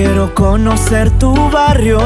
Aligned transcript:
Quiero 0.00 0.32
conocer 0.32 1.10
tu 1.18 1.34
barrio. 1.50 1.98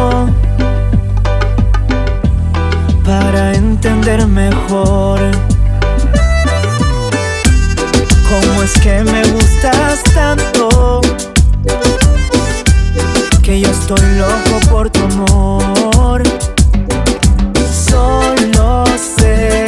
Para 3.05 3.53
entender 3.53 4.27
mejor. 4.27 5.21
Cómo 8.31 8.63
es 8.63 8.73
que 8.81 9.05
me 9.05 9.23
gustas 9.33 10.03
tanto. 10.15 11.03
Que 13.43 13.61
yo 13.61 13.69
estoy 13.69 14.01
loco 14.17 14.71
por 14.71 14.89
tu 14.89 15.05
amor. 15.05 16.23
Solo 17.91 18.87
sé 18.97 19.67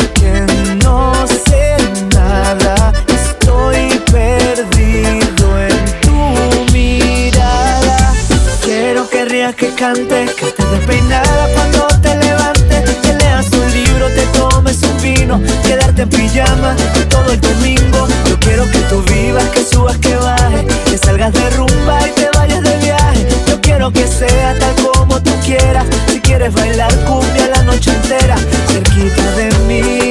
Que 9.57 9.71
rías, 9.71 10.35
que 10.35 10.47
estés 10.47 10.71
despeinada 10.73 11.49
cuando 11.55 11.87
te 12.03 12.17
levantes, 12.17 12.91
que 13.03 13.13
leas 13.15 13.47
un 13.53 13.73
libro, 13.73 14.09
te 14.09 14.27
tomes 14.39 14.83
un 14.83 15.01
vino, 15.01 15.41
quedarte 15.65 16.03
en 16.03 16.09
pijama 16.09 16.75
todo 17.09 17.33
el 17.33 17.41
domingo. 17.41 18.09
Yo 18.29 18.39
quiero 18.41 18.69
que 18.71 18.79
tú 18.91 19.03
vivas, 19.03 19.45
que 19.51 19.65
subas, 19.65 19.97
que 19.99 20.17
bajes, 20.17 20.65
que 20.91 20.99
salgas 20.99 21.33
de 21.33 21.51
rumba 21.51 22.01
y 22.07 22.11
te 22.11 22.29
vayas 22.37 22.63
de 22.63 22.77
viaje. 22.79 23.27
Yo 23.49 23.61
quiero 23.61 23.93
que 23.93 24.07
sea 24.09 24.57
tal 24.59 24.75
como 24.83 25.23
tú 25.23 25.31
quieras. 25.45 25.87
Si 26.09 26.21
quieres 26.21 26.53
bailar 26.53 26.93
cumbia 27.05 27.47
la 27.49 27.63
noche 27.63 27.91
entera, 27.91 28.37
cerquita 28.69 29.31
de 29.37 29.51
mí, 29.69 30.04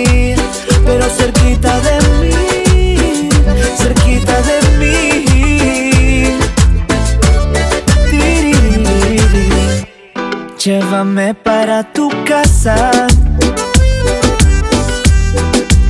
Para 11.14 11.84
tu 11.94 12.10
casa. 12.26 13.06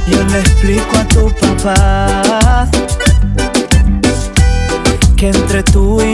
Yo 0.05 0.21
le 0.21 0.39
explico 0.39 0.97
a 0.97 1.07
tu 1.07 1.31
papá 1.31 2.67
que 5.15 5.29
entre 5.29 5.63
tú 5.63 6.01
y 6.01 6.12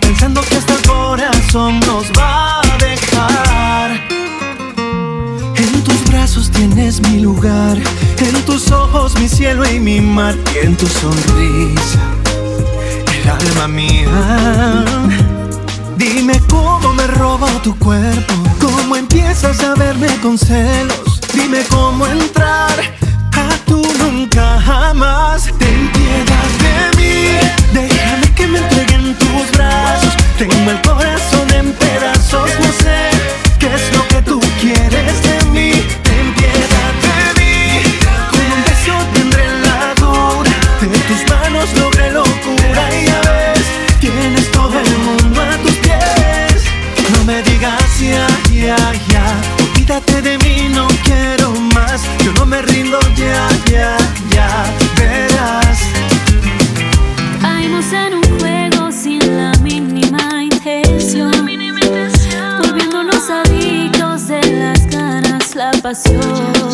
pensando 0.00 0.42
que 0.42 0.56
hasta 0.56 0.74
el 0.74 0.82
corazón 0.82 1.80
nos 1.80 2.04
va 2.18 2.60
a 2.60 2.78
dejar 2.78 3.90
En 5.56 5.82
tus 5.82 6.04
brazos 6.10 6.50
tienes 6.50 7.00
mi 7.00 7.20
lugar 7.20 7.78
En 8.18 8.44
tus 8.44 8.70
ojos 8.70 9.18
mi 9.18 9.28
cielo 9.28 9.68
y 9.68 9.80
mi 9.80 10.00
mar 10.00 10.34
Y 10.54 10.66
en 10.66 10.76
tu 10.76 10.86
sonrisa 10.86 11.98
El 13.22 13.30
alma 13.30 13.68
mía 13.68 14.84
Dime 15.96 16.40
cómo 16.48 16.94
me 16.94 17.06
roba 17.06 17.48
tu 17.62 17.76
cuerpo, 17.78 18.34
cómo 18.58 18.96
empiezas 18.96 19.62
a 19.62 19.74
verme 19.74 20.08
con 20.22 20.38
celos. 20.38 21.20
Dime 21.34 21.62
cómo 21.68 22.06
entrar 22.06 22.99
tu 23.70 23.80
nunca 24.02 24.60
jamás. 24.66 25.44
Ten 25.60 25.80
piedad 25.94 26.50
de 26.64 26.76
mí, 26.98 27.14
déjame 27.72 28.26
que 28.34 28.46
me 28.48 28.58
entregue 28.58 28.94
en 28.94 29.14
tus 29.14 29.46
brazos. 29.56 30.14
Tengo 30.38 30.70
el 30.70 30.80
corazón 30.82 31.46
en 31.60 31.72
pedazos, 31.72 32.50
no 32.64 32.70
sé 32.84 32.98
qué 33.60 33.68
es 33.78 33.96
lo 33.96 34.02
que 34.08 34.20
tú 34.22 34.40
quieres 34.60 35.29
pasión. 65.90 66.69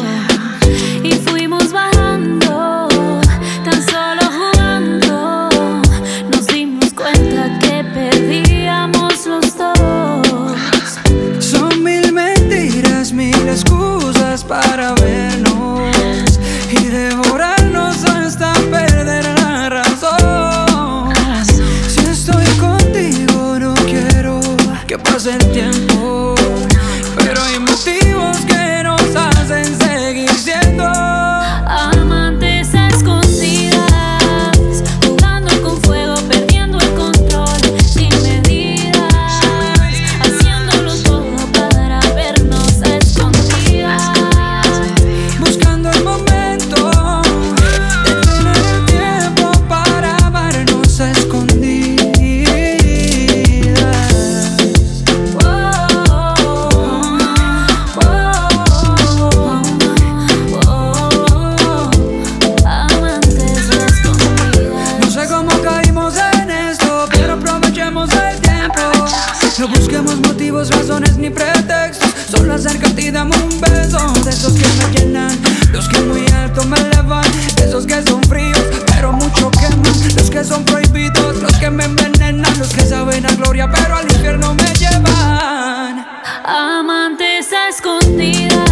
motivos, 70.47 70.71
razones 70.71 71.17
ni 71.17 71.29
pretextos. 71.29 72.11
Solo 72.31 72.55
acércate 72.55 73.03
y 73.03 73.11
dame 73.11 73.37
un 73.37 73.61
beso. 73.61 73.99
De 74.25 74.31
esos 74.31 74.53
que 74.53 74.67
me 74.79 74.95
llenan, 74.95 75.37
los 75.73 75.89
que 75.89 76.01
muy 76.01 76.25
alto 76.33 76.65
me 76.65 76.77
elevan. 76.77 77.25
De 77.57 77.65
esos 77.65 77.87
que 77.87 78.01
son 78.03 78.23
fríos, 78.25 78.63
pero 78.87 79.13
mucho 79.13 79.51
queman. 79.51 80.15
Los 80.15 80.31
que 80.31 80.45
son 80.45 80.65
prohibidos, 80.65 81.43
los 81.43 81.53
que 81.55 81.71
me 81.71 81.85
envenenan. 81.85 82.59
Los 82.59 82.69
que 82.69 82.83
saben 82.83 83.27
a 83.27 83.35
gloria, 83.35 83.69
pero 83.71 83.97
al 83.97 84.05
infierno 84.05 84.55
me 84.55 84.73
llevan. 84.75 86.07
Amantes 86.45 87.53
a 87.53 87.69
escondidas. 87.69 88.66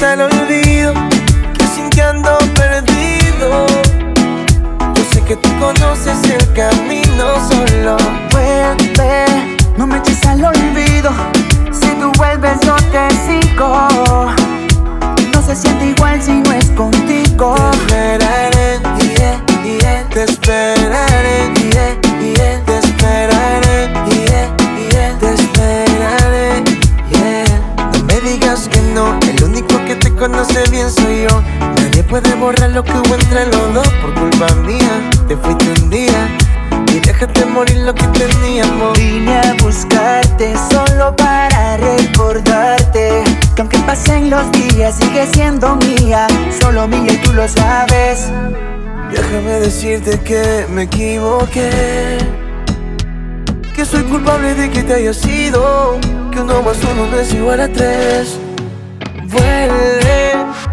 No 0.00 0.28
me 0.28 0.33
conoce 30.28 30.62
bien 30.70 30.90
soy 30.90 31.26
yo. 31.28 31.42
Nadie 31.76 32.02
puede 32.02 32.34
borrar 32.36 32.70
lo 32.70 32.82
que 32.82 32.92
hubo 32.92 33.14
entre 33.14 33.44
los 33.46 33.74
dos 33.74 33.88
por 34.00 34.14
culpa 34.14 34.54
mía. 34.66 35.10
Te 35.28 35.36
fuiste 35.36 35.68
un 35.82 35.90
día 35.90 36.28
y 36.94 37.00
déjate 37.00 37.44
morir 37.44 37.76
lo 37.80 37.94
que 37.94 38.06
teníamos. 38.06 38.98
Vine 38.98 39.36
a 39.38 39.54
buscarte 39.62 40.54
solo 40.70 41.14
para 41.16 41.76
recordarte 41.76 43.22
que 43.54 43.60
aunque 43.60 43.78
pasen 43.80 44.30
los 44.30 44.50
días 44.52 44.94
sigue 44.96 45.26
siendo 45.26 45.76
mía, 45.76 46.26
solo 46.58 46.88
mía 46.88 47.12
y 47.12 47.16
tú 47.18 47.34
lo 47.34 47.46
sabes. 47.46 48.30
Déjame 49.10 49.60
decirte 49.60 50.18
que 50.20 50.66
me 50.70 50.84
equivoqué. 50.84 52.16
Que 53.76 53.84
soy 53.84 54.04
culpable 54.04 54.54
de 54.54 54.70
que 54.70 54.82
te 54.84 54.94
haya 54.94 55.12
sido. 55.12 55.98
Que 56.32 56.40
uno 56.40 56.62
más 56.62 56.78
uno 56.90 57.08
no 57.10 57.18
es 57.18 57.34
igual 57.34 57.60
a 57.60 57.68
tres. 57.68 58.38
Vuelve, 59.26 60.03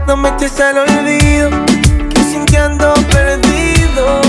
no 0.07 0.18
me 0.18 0.30
eches 0.30 0.59
al 0.59 0.77
olvido. 0.77 1.50
Que 2.09 2.24
sin 2.24 2.45
que 2.45 2.57
ando 2.57 2.94
perdido. 3.12 4.21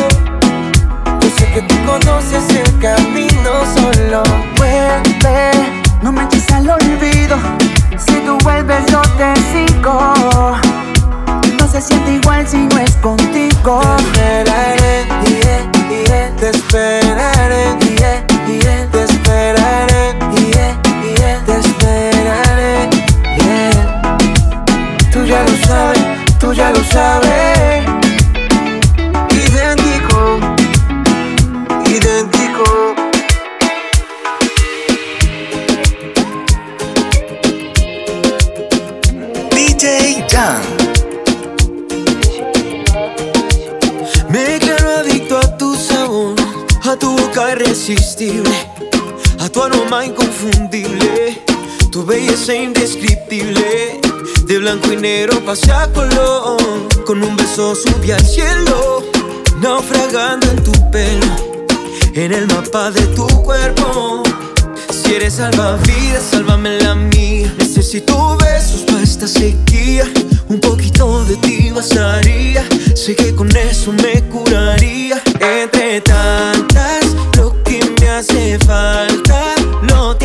Yo 1.21 1.31
sé 1.37 1.47
que 1.53 1.63
tú 1.63 1.75
conoces 1.87 2.45
el 2.51 2.79
camino 2.79 3.51
solo. 3.75 4.23
Vuelve, 4.57 5.51
no 6.03 6.13
me 6.13 6.25
eches 6.25 6.51
al 6.53 6.69
olvido. 6.71 7.37
Si 7.99 8.15
tú 8.27 8.39
vuelves, 8.43 8.85
yo 8.87 9.01
te 9.19 9.35
sigo. 9.53 10.15
No 11.59 11.69
se 11.69 11.81
siente 11.81 12.15
igual 12.15 12.47
si 12.47 12.59
no 12.59 12.79
es 12.79 12.93
contigo. 12.97 13.81
Te 13.81 14.03
esperaré, 14.03 15.07
yeah, 15.27 15.71
yeah, 16.07 16.37
te 16.37 16.51
esperaré, 16.51 17.02
lo 26.73 26.85
sabes. 26.85 27.85
Idéntico, 29.31 30.39
idéntico. 31.87 32.95
DJ 39.51 40.25
Jan. 40.29 40.61
Me 44.29 44.39
declaro 44.39 44.91
adicto 45.01 45.39
a 45.39 45.57
tu 45.59 45.75
sabor, 45.77 46.35
a 46.85 46.97
tu 46.97 47.17
boca 47.17 47.53
irresistible, 47.53 48.51
a 49.41 49.49
tu 49.49 49.63
aroma 49.63 50.05
inconfundible, 50.05 51.43
tu 51.91 52.05
belleza 52.05 52.55
indescriptible. 52.55 54.02
De 54.53 54.59
blanco 54.59 54.93
y 54.93 54.99
negro 54.99 55.43
pasé 55.47 55.73
a 55.73 55.91
color, 55.91 56.59
con 57.07 57.23
un 57.23 57.35
beso 57.37 57.75
subí 57.75 58.11
al 58.11 58.23
cielo, 58.23 59.03
naufragando 59.63 60.47
en 60.51 60.63
tu 60.63 60.73
pelo, 60.91 61.25
en 62.13 62.35
el 62.35 62.47
mapa 62.49 62.91
de 62.91 63.01
tu 63.17 63.27
cuerpo. 63.45 64.23
Si 64.91 65.15
eres 65.15 65.37
salvavidas, 65.37 66.25
sálvame 66.33 66.83
la 66.83 66.95
mía. 66.95 67.51
Necesito 67.57 68.37
besos 68.37 68.83
para 68.83 69.01
esta 69.01 69.27
sequía. 69.27 70.05
Un 70.49 70.61
poquito 70.61 71.25
de 71.25 71.37
ti 71.37 71.71
bastaría. 71.71 72.63
Sé 72.95 73.17
que 73.17 73.35
con 73.35 73.49
eso 73.57 73.91
me 73.91 74.23
curaría. 74.25 75.19
Entre 75.41 76.03
tantas, 76.03 77.07
lo 77.39 77.55
que 77.63 77.81
me 77.99 78.09
hace 78.11 78.59
falta 78.59 79.55
lo 79.89 80.19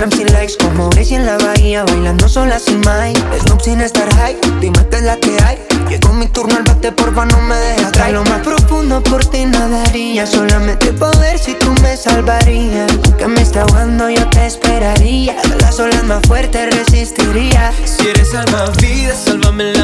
Instagram 0.00 0.18
sin 0.18 0.32
likes 0.32 0.56
Como 0.56 0.88
Gracie 0.90 1.16
en 1.16 1.26
la 1.26 1.36
bahía 1.36 1.84
bailando 1.84 2.26
sola 2.28 2.58
sin 2.58 2.80
Mike 2.80 3.20
Snoop 3.42 3.60
sin 3.60 3.80
estar 3.82 4.08
high, 4.14 4.36
dime 4.60 4.78
es 4.92 5.02
la 5.02 5.16
que 5.16 5.36
hay. 5.44 5.58
Llegó 5.88 6.12
mi 6.12 6.26
turno 6.26 6.56
al 6.56 6.62
bate, 6.62 6.92
porfa 6.92 7.26
no 7.26 7.40
me 7.40 7.54
dejes 7.56 7.86
atrás. 7.86 8.12
Lo 8.12 8.24
más 8.24 8.40
profundo 8.40 9.02
por 9.02 9.24
ti 9.24 9.44
nadaría 9.44 10.26
Solamente 10.26 10.92
poder 10.92 11.38
si 11.38 11.54
tú 11.54 11.72
me 11.82 11.96
salvarías. 11.96 12.92
Que 13.18 13.26
me 13.26 13.42
está 13.42 13.62
ahogando 13.62 14.08
yo 14.08 14.26
te 14.30 14.46
esperaría. 14.46 15.36
Las 15.60 15.78
olas 15.80 16.02
más 16.04 16.22
fuertes 16.26 16.74
resistiría. 16.74 17.72
Si 17.84 18.08
eres 18.08 18.30
salvavidas, 18.30 19.18
sálvame 19.24 19.72
la 19.74 19.79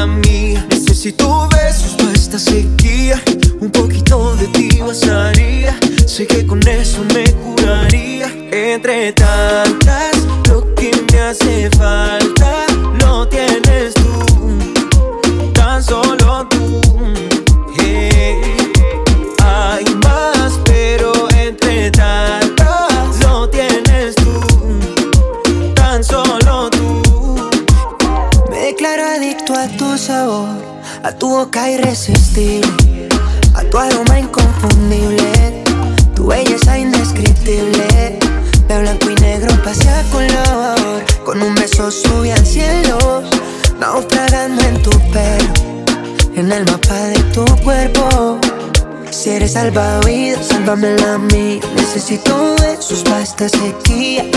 salvavidas, 49.67 50.47
sálvame 50.47 50.95
a 51.03 51.17
mí. 51.17 51.59
Necesito 51.75 52.55
besos 52.61 53.03
para 53.03 53.21
esta 53.21 53.49
sequía. 53.49 54.36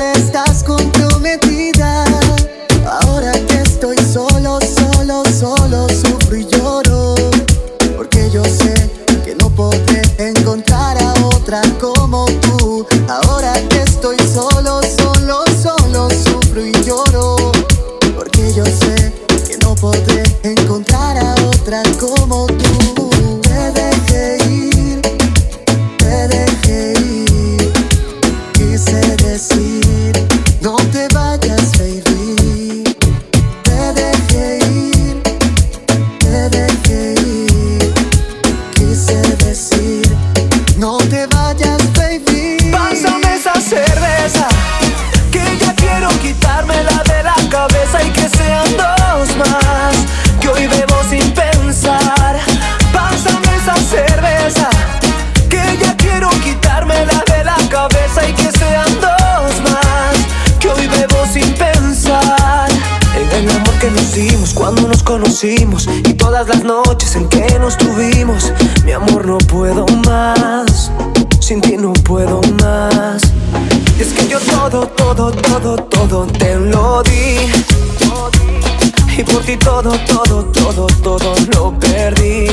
todas 66.17 66.47
las 66.47 66.63
noches 66.63 67.15
en 67.15 67.29
que 67.29 67.57
nos 67.59 67.77
tuvimos. 67.77 68.51
Mi 68.83 68.91
amor, 68.91 69.25
no 69.25 69.37
puedo 69.37 69.85
más. 70.05 70.91
Sin 71.39 71.61
ti 71.61 71.77
no 71.77 71.93
puedo 71.93 72.41
más. 72.61 73.21
Y 73.97 74.01
es 74.01 74.13
que 74.13 74.27
yo 74.27 74.39
todo, 74.39 74.87
todo, 74.87 75.31
todo, 75.31 75.75
todo 75.75 76.25
te 76.27 76.55
lo 76.55 77.03
di. 77.03 77.37
Y 79.17 79.23
por 79.23 79.43
ti 79.43 79.55
todo, 79.57 79.91
todo, 80.07 80.43
todo, 80.45 80.87
todo 81.03 81.33
lo 81.53 81.79
perdí. 81.79 82.47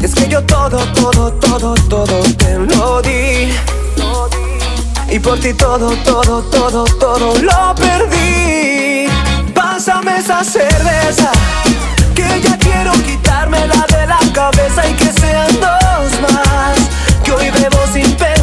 Y 0.00 0.04
es 0.04 0.14
que 0.14 0.28
yo 0.28 0.42
todo, 0.42 0.78
todo, 0.94 1.32
todo, 1.32 1.74
todo 1.88 2.22
te 2.36 2.58
lo 2.58 3.02
di. 3.02 3.48
Y 5.10 5.18
por 5.18 5.38
ti 5.38 5.54
todo, 5.54 5.90
todo, 6.04 6.42
todo, 6.42 6.84
todo 6.84 7.34
lo 7.42 7.74
perdí. 7.74 9.17
Pásame 9.88 10.18
esa 10.18 10.44
cerveza, 10.44 11.32
que 12.14 12.42
ya 12.42 12.58
quiero 12.58 12.92
quitármela 13.04 13.86
de 13.88 14.06
la 14.06 14.18
cabeza 14.34 14.86
y 14.86 14.92
que 14.92 15.10
sean 15.18 15.48
dos 15.60 16.20
más, 16.20 16.78
que 17.24 17.32
hoy 17.32 17.48
bebo 17.48 17.86
sin 17.90 18.12
pensar. 18.16 18.37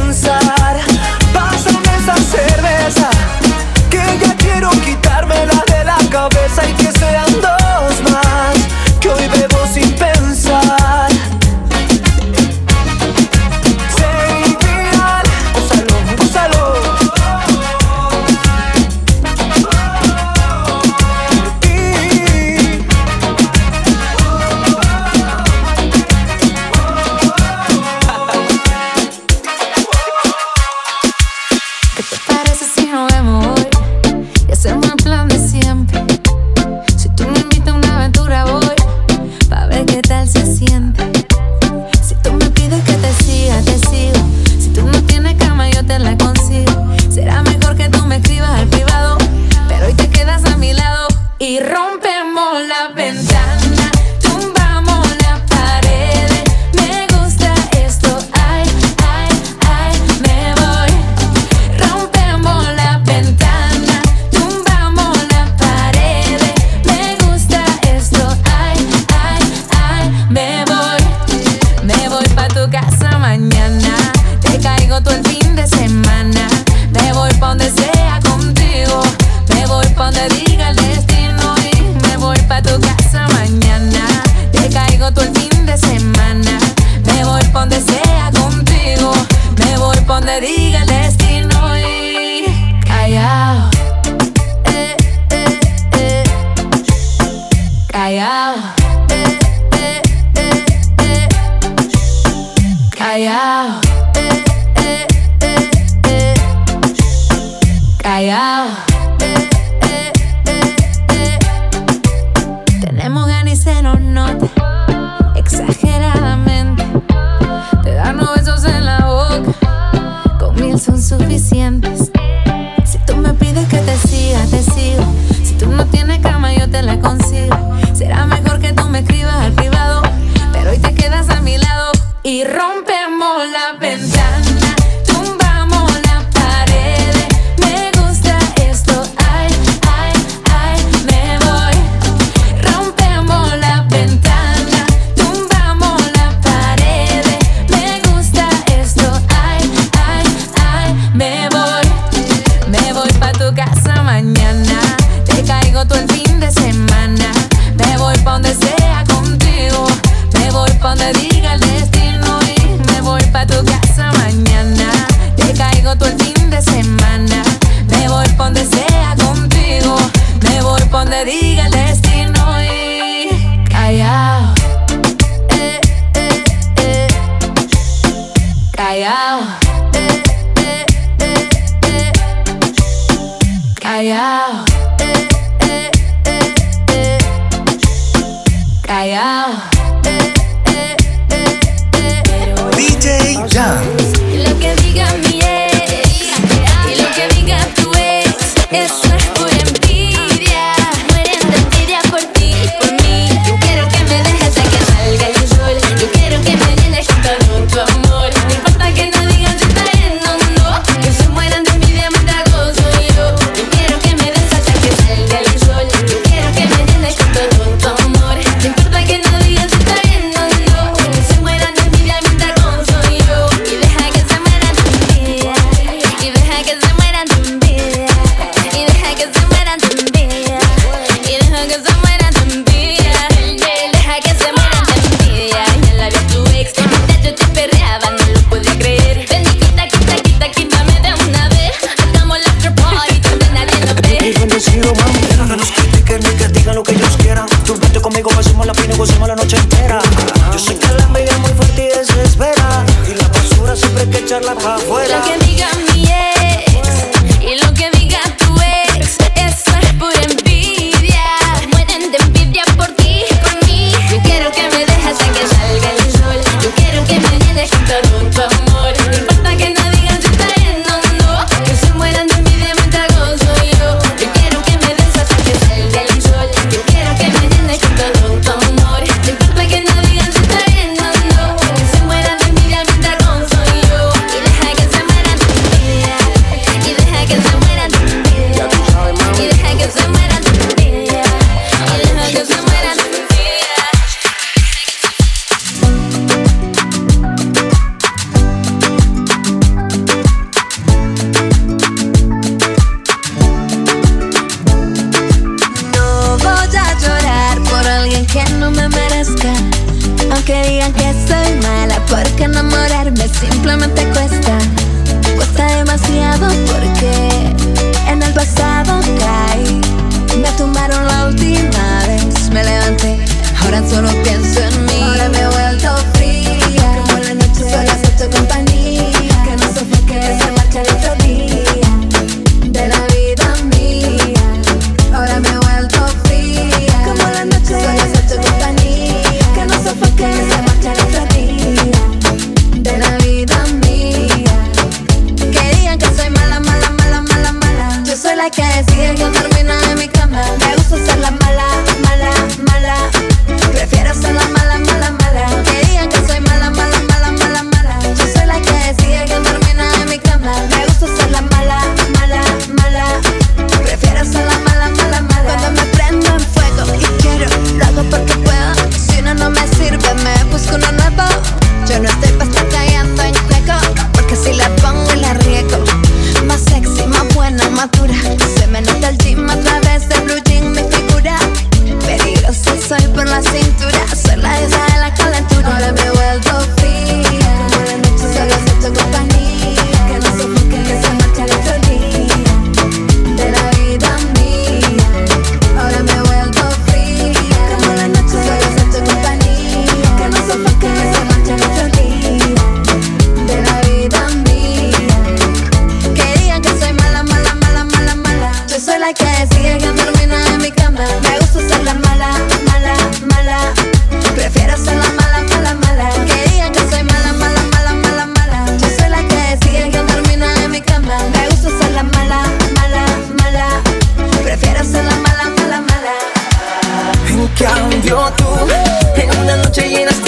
En 429.15 429.37
una 429.39 429.55
noche 429.57 429.89
llenaste 429.89 430.24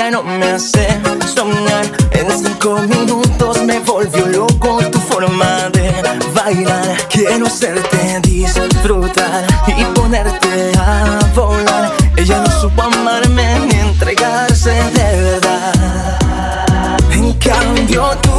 ya 0.00 0.10
no 0.10 0.22
me 0.22 0.52
hace 0.52 0.88
sonar 1.34 1.84
En 2.12 2.26
cinco 2.30 2.80
minutos 2.88 3.62
me 3.64 3.80
volvió 3.80 4.24
loco 4.28 4.78
tu 4.90 4.98
forma 4.98 5.68
de 5.74 5.92
bailar. 6.34 6.96
Quiero 7.10 7.46
hacerte 7.46 8.20
disfrutar 8.22 9.44
y 9.66 9.84
ponerte 9.94 10.72
a 10.78 11.20
volar. 11.34 11.92
Ella 12.16 12.40
no 12.40 12.50
supo 12.60 12.80
amarme 12.80 13.46
ni 13.66 13.74
entregarse 13.74 14.70
de 14.70 15.22
verdad. 15.22 15.74
En 17.10 17.34
cambio 17.34 18.16
tú, 18.22 18.32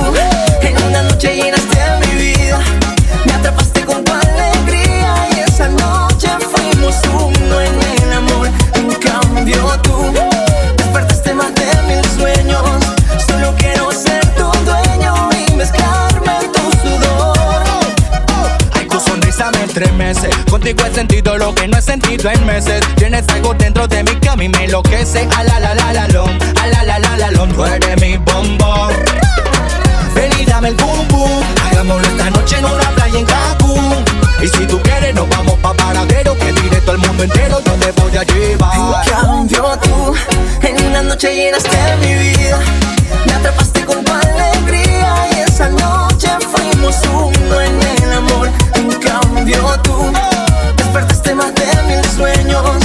en 0.61 0.83
una 0.87 1.03
noche 1.03 1.35
llenaste 1.35 1.79
mi 2.01 2.11
vida. 2.23 2.59
Me 3.25 3.33
atrapaste 3.33 3.85
con 3.85 4.03
tu 4.03 4.11
alegría 4.11 5.13
y 5.35 5.39
esa 5.41 5.67
noche 5.67 6.29
fuimos 6.51 6.95
uno 7.13 7.61
en 7.61 7.80
tres 19.73 19.93
meses. 19.93 20.35
Contigo 20.49 20.83
he 20.85 20.93
sentido 20.93 21.37
lo 21.37 21.53
que 21.55 21.67
no 21.67 21.77
he 21.77 21.81
sentido 21.81 22.29
en 22.29 22.45
meses. 22.45 22.81
Tienes 22.95 23.27
algo 23.29 23.53
dentro 23.53 23.87
de 23.87 24.03
mí 24.03 24.15
que 24.21 24.29
a 24.29 24.35
mí 24.35 24.49
me 24.49 24.65
enloquece. 24.65 25.27
A 25.35 25.43
la 25.43 25.59
la 25.59 25.73
la 25.73 25.91
mi 28.01 28.17
bombón. 28.17 28.93
Ven 30.15 30.31
dame 30.45 30.69
el 30.69 30.75
boom 30.75 31.07
boom, 31.07 31.43
hagámoslo 31.65 32.07
esta 32.07 32.29
noche 32.29 32.57
en 32.57 32.65
una 32.65 32.89
playa 32.91 33.19
en 33.19 33.25
Cancún. 33.25 34.05
Y 34.41 34.47
si 34.47 34.65
tú 34.65 34.79
quieres 34.81 35.13
nos 35.13 35.29
vamos 35.29 35.53
pa' 35.59 35.73
paradero 35.75 36.35
Que 36.35 36.51
directo 36.51 36.93
al 36.93 36.97
mundo 36.97 37.23
entero 37.23 37.61
yo 37.63 37.75
te 37.75 37.91
voy 38.01 38.17
a 38.17 38.23
llevar 38.23 39.05
Cambio 39.07 39.77
tú, 39.83 40.15
en 40.63 40.85
una 40.87 41.03
noche 41.03 41.35
llenaste 41.35 41.77
mi 41.99 42.13
vida 42.15 42.59
Me 43.27 43.33
atrapaste 43.33 43.80
por 43.91 44.03
tu 44.05 44.13
alegría 44.13 45.13
y 45.33 45.39
esa 45.41 45.67
noche 45.67 46.29
fuimos 46.49 46.95
uno 47.13 47.61
en 47.61 48.03
el 48.03 48.13
amor. 48.13 48.49
En 48.75 48.89
cambio, 48.89 49.61
tú 49.83 50.13
despertaste 50.77 51.35
más 51.35 51.53
de 51.55 51.65
mil 51.87 52.05
sueños. 52.05 52.77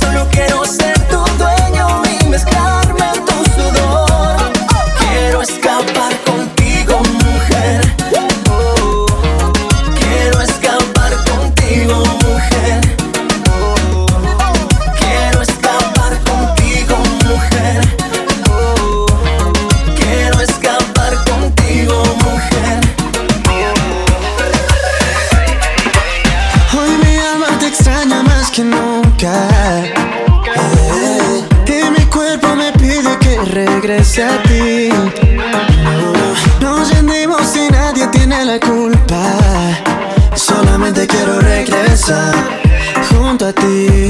Solo 0.00 0.26
quiero 0.30 0.64
ser 0.64 0.98
tu 1.08 1.22
dueño 1.36 2.02
y 2.18 2.28
mezclarme 2.28 3.12
en 3.14 3.24
tu 3.26 3.44
sudor. 3.54 4.36
Quiero 4.98 5.42
escapar. 5.42 6.23
a 34.22 34.42
ti. 34.42 34.90
Nos 36.60 36.90
rendimos 36.94 37.56
y 37.56 37.70
nadie 37.72 38.06
tiene 38.08 38.44
la 38.44 38.60
culpa. 38.60 39.22
Solamente 40.36 41.06
quiero 41.06 41.40
regresar 41.40 42.34
junto 43.10 43.46
a 43.46 43.52
ti. 43.52 44.03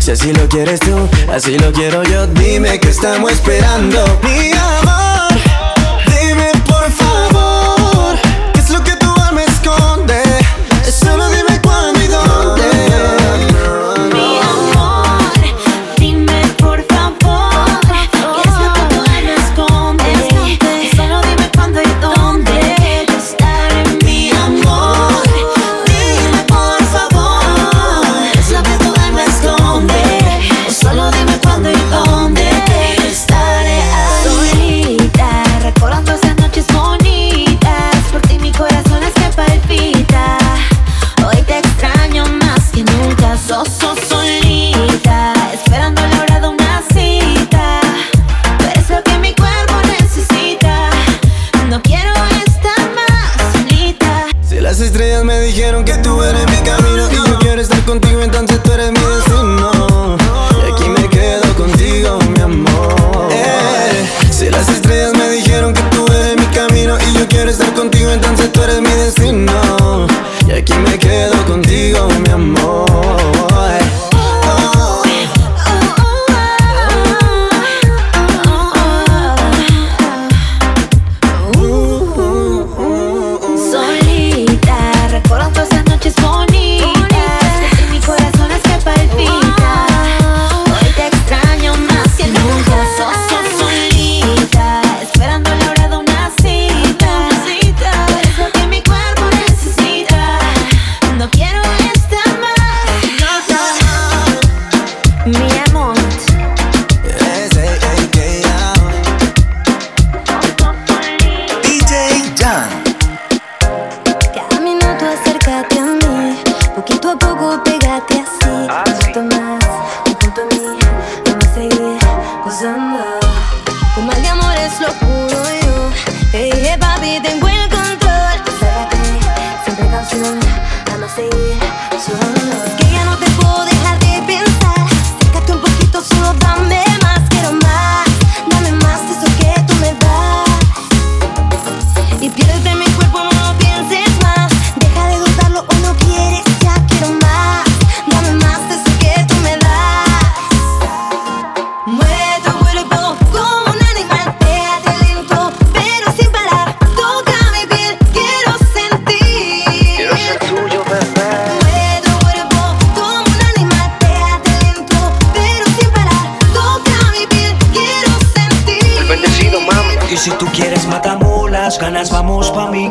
Si 0.00 0.10
así 0.10 0.32
lo 0.32 0.48
quieres 0.48 0.80
tú, 0.80 1.08
así 1.32 1.58
lo 1.58 1.72
quiero 1.72 2.02
yo. 2.04 2.26
Dime 2.26 2.78
que 2.80 2.88
estamos 2.88 3.32
esperando, 3.32 4.04
mi 4.22 4.52
amor. 4.52 5.53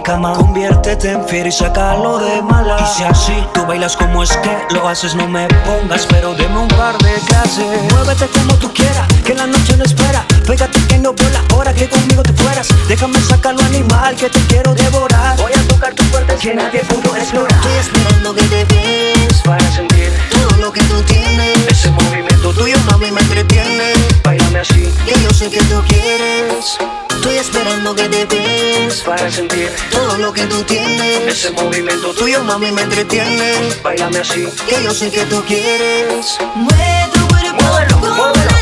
cama. 0.03 0.33
Conviértete 0.33 1.11
en 1.11 1.25
fiera 1.25 1.49
y 1.49 1.51
sácalo 1.51 2.19
de 2.19 2.41
mala. 2.41 2.77
Y 2.79 2.97
si 2.97 3.03
así 3.03 3.33
tú 3.53 3.65
bailas 3.65 3.95
como 3.97 4.21
es 4.21 4.35
que 4.37 4.75
lo 4.75 4.87
haces 4.87 5.15
No 5.15 5.27
me 5.27 5.47
pongas, 5.65 6.05
pero 6.05 6.33
deme 6.35 6.59
un 6.59 6.67
par 6.67 6.97
de 6.97 7.13
clases 7.27 7.91
Muévete 7.91 8.27
como 8.27 8.55
tú 8.55 8.71
quieras, 8.73 9.07
que 9.25 9.33
la 9.33 9.47
noche 9.47 9.75
no 9.77 9.83
espera. 9.83 10.25
Pégate 10.45 10.79
que 10.87 10.97
no 10.99 11.15
por 11.15 11.31
ahora 11.51 11.73
que 11.73 11.87
conmigo 11.87 12.21
te 12.21 12.33
fueras. 12.33 12.67
Déjame 12.87 13.19
sacar 13.21 13.55
lo 13.55 13.63
animal 13.63 14.15
que 14.15 14.29
te 14.29 14.39
quiero 14.47 14.73
devorar. 14.75 15.37
Voy 15.37 15.53
a 15.53 15.67
tocar 15.67 15.93
tu 15.93 16.03
puerta 16.05 16.35
que 16.35 16.53
nadie 16.53 16.81
pudo 16.81 17.15
explorar. 17.15 17.51
Estoy 17.51 17.77
esperando 17.79 18.35
que 18.35 18.43
te 18.43 18.65
ves 18.65 19.41
Para 19.43 19.71
sentir 19.71 20.11
todo 20.31 20.57
lo 20.59 20.71
que 20.71 20.81
tú 20.83 21.01
tienes. 21.03 21.57
Ese 21.67 21.89
movimiento 21.91 22.53
tuyo 22.53 22.75
mami 22.91 23.11
me 23.11 23.21
entretiene. 23.21 23.93
Bailame 24.23 24.59
así 24.59 24.93
Que 25.05 25.21
yo 25.21 25.29
sé 25.31 25.49
que 25.49 25.61
tú 25.63 25.81
quieres. 25.87 26.77
Estoy 27.23 27.37
esperando 27.37 27.95
que 27.95 28.09
te 28.09 28.25
ves 28.25 29.01
para 29.01 29.31
sentir 29.31 29.71
todo 29.89 30.17
lo 30.17 30.33
que 30.33 30.43
tú 30.43 30.61
tienes. 30.63 31.25
Ese 31.25 31.51
movimiento 31.51 32.13
tuyo, 32.13 32.43
mami, 32.43 32.69
me 32.69 32.81
entretiene. 32.81 33.53
Bailame 33.81 34.19
así, 34.19 34.45
que 34.67 34.83
yo 34.83 34.93
sé 34.93 35.09
que 35.09 35.25
tú 35.27 35.41
quieres. 35.47 36.37
Mueve 36.53 37.09
tu 37.13 37.25
cuerpo, 37.29 37.63
muévelo, 37.63 37.97
muévelo. 37.99 38.53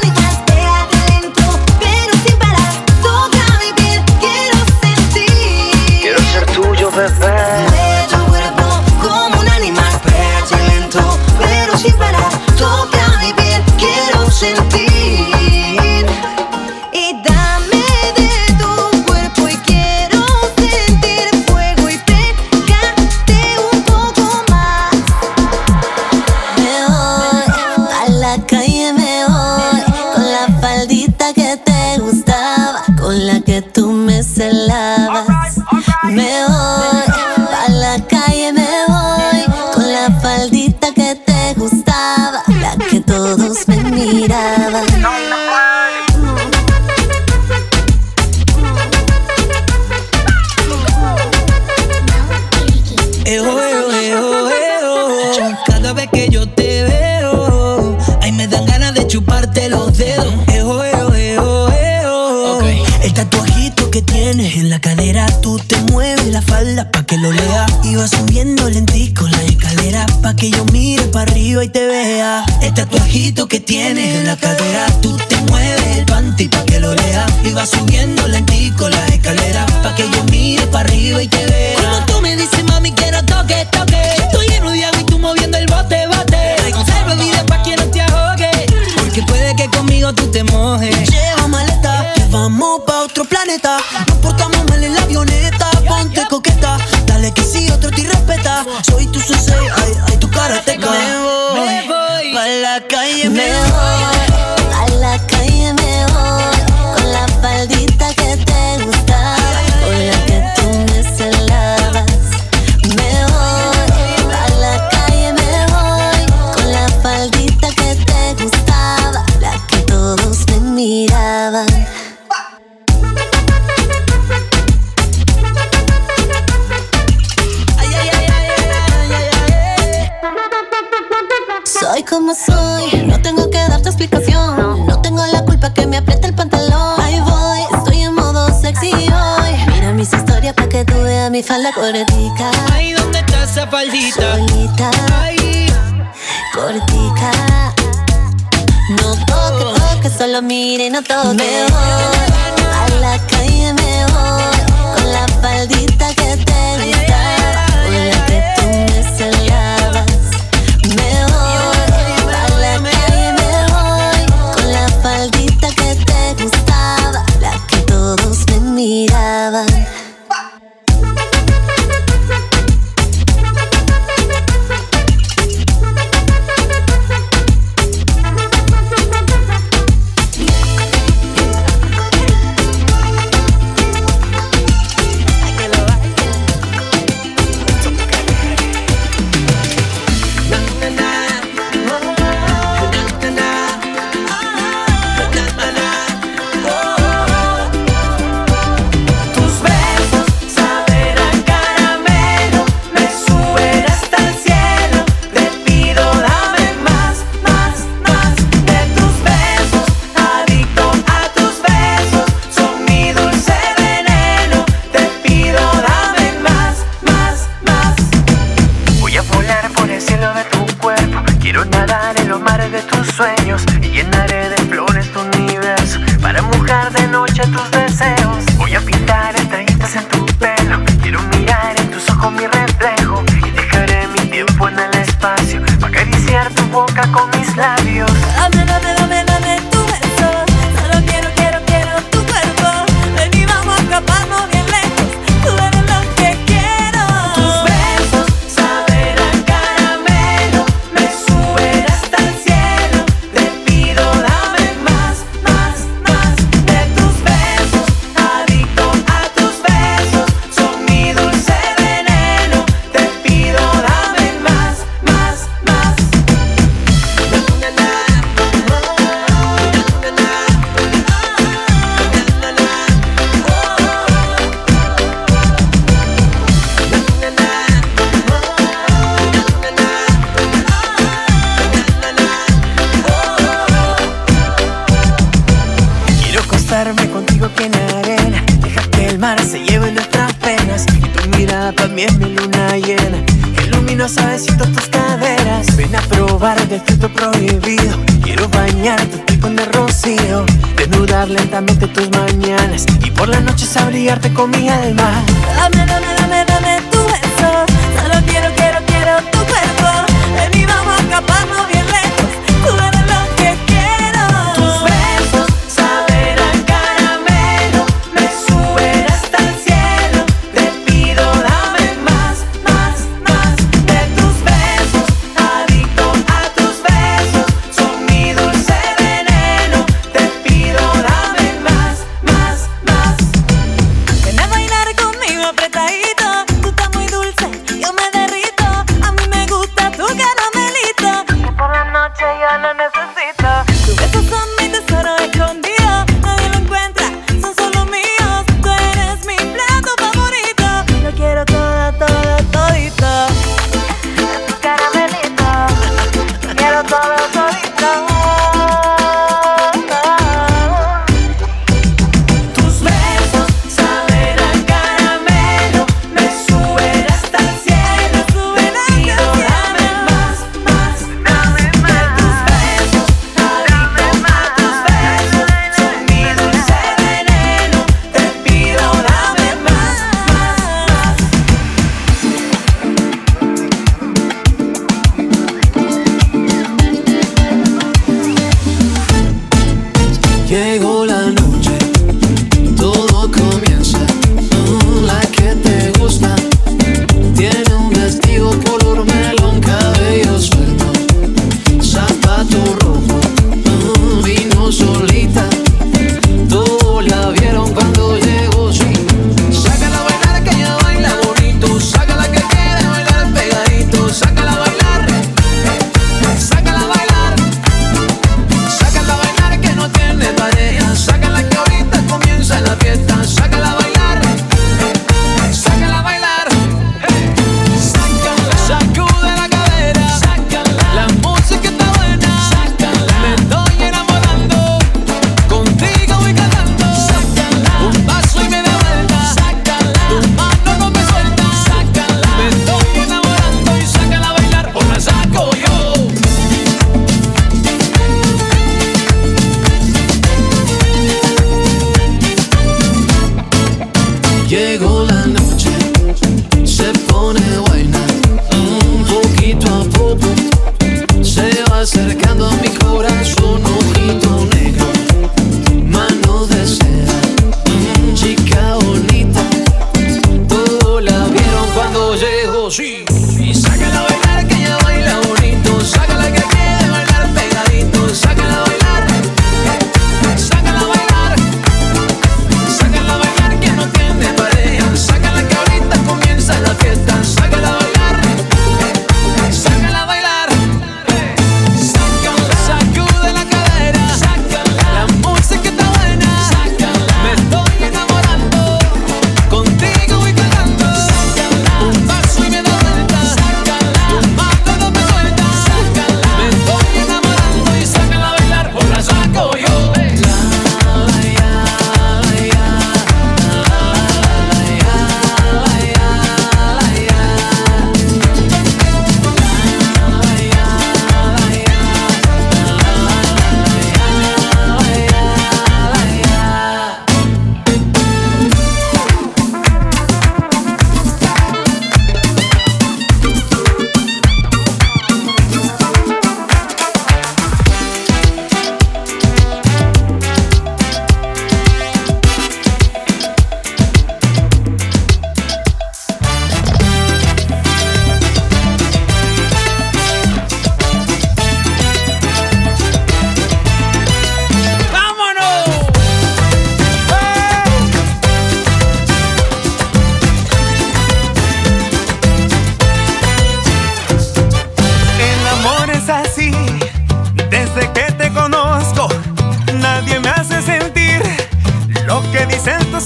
Bebé. 6.94 7.71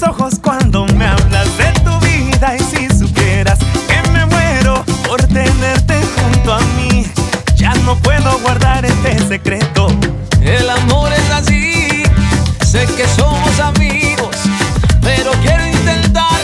Ojos 0.02 0.34
cuando 0.42 0.84
me 0.86 1.06
hablas 1.06 1.48
de 1.56 1.72
tu 1.80 1.98
vida 2.00 2.54
y 2.56 2.60
si 2.60 2.98
supieras 2.98 3.58
que 3.88 4.10
me 4.10 4.26
muero 4.26 4.84
por 5.08 5.22
tenerte 5.22 5.94
junto 6.16 6.52
a 6.52 6.60
mí. 6.76 7.06
Ya 7.54 7.72
no 7.86 7.96
puedo 7.96 8.38
guardar 8.40 8.84
este 8.84 9.18
secreto. 9.26 9.88
El 10.42 10.68
amor 10.68 11.10
es 11.12 11.30
así, 11.30 12.02
sé 12.64 12.86
que 12.96 13.06
somos 13.16 13.58
amigos, 13.58 14.36
pero 15.00 15.32
quiero 15.42 15.66
intentar 15.66 16.40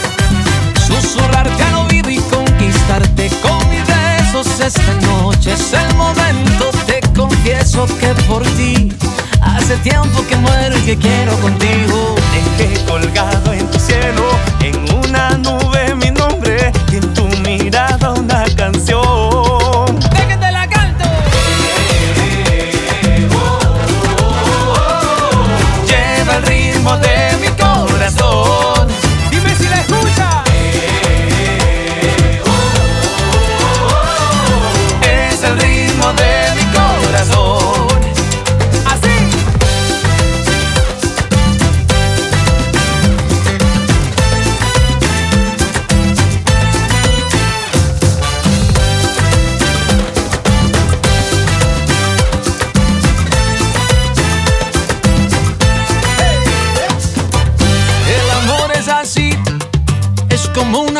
susurrarte 0.87 1.63
al 1.63 1.75
oído 1.75 2.09
y 2.09 2.17
conquistarte 2.17 3.29
con 3.41 3.69
mis 3.69 3.85
besos. 3.85 4.59
Esta 4.59 4.93
noche 5.07 5.53
es 5.53 5.73
el 5.73 5.95
momento, 5.95 6.71
te 6.87 7.01
confieso 7.15 7.85
que 7.99 8.07
por 8.27 8.43
ti 8.55 8.91
hace 9.41 9.77
tiempo 9.77 10.25
que 10.27 10.35
muero 10.37 10.75
y 10.79 10.81
que 10.81 10.97
quiero 10.97 11.37
contigo. 11.39 12.22
Dejé 12.57 12.85
colgado 12.85 13.53
en 13.53 13.67
tu 13.69 13.79
cielo, 13.79 14.23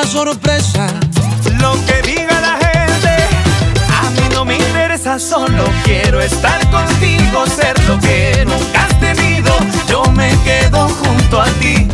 una 0.03 0.11
sorpresa. 0.11 0.87
Lo 1.59 1.73
que 1.85 2.01
diga 2.01 2.39
la 2.41 2.57
gente, 2.57 3.15
a 3.89 4.09
mí 4.11 4.29
no 4.33 4.45
me 4.45 4.55
interesa, 4.55 5.19
solo 5.19 5.65
quiero 5.83 6.19
estar 6.21 6.59
contigo, 6.69 7.45
ser 7.47 7.79
lo 7.87 7.99
que 7.99 8.45
nunca 8.45 8.85
has 8.85 8.99
tenido. 8.99 9.51
Yo 9.87 10.03
me 10.11 10.29
quedo 10.43 10.87
junto 10.89 11.41
a 11.41 11.45
ti. 11.59 11.87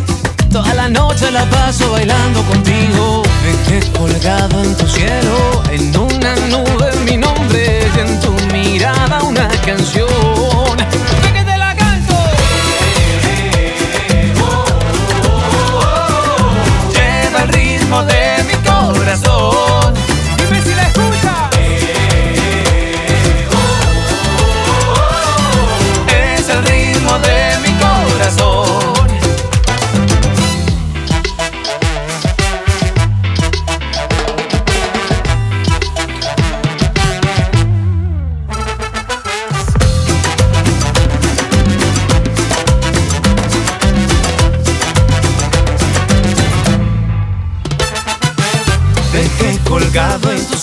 Toda 0.51 0.74
la 0.74 0.89
noche 0.89 1.30
la 1.32 1.45
paso 1.45 1.91
bailando 1.91 2.41
contigo. 2.43 3.24
Me 3.43 3.80
quedé 3.80 3.91
colgado 3.91 4.64
en 4.64 4.76
tu 4.76 4.88
cielo, 4.88 5.64
en 5.72 5.95
una 5.97 6.36
nube 6.47 6.91
mi 7.05 7.18
nombre 7.18 7.88
y 7.95 7.99
en 7.99 8.20
tu 8.22 8.32
mirada 8.53 9.22
una 9.24 9.47
canción. 9.66 10.49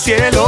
Cielo, 0.07 0.46